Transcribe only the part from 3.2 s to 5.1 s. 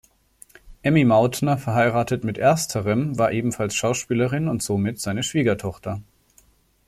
ebenfalls Schauspielerin und somit